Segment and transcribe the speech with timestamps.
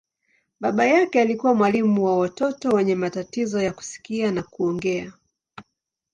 [0.59, 5.13] Baba yake alikuwa mwalimu wa watoto wenye matatizo ya kusikia na kuongea.